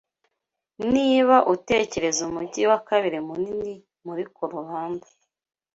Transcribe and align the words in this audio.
Niba 0.93 1.35
utekereza 1.53 2.19
umujyi 2.29 2.61
wa 2.71 2.79
kabiri 2.87 3.17
munini 3.27 3.73
muri 4.05 4.23
Colorado 4.37 5.07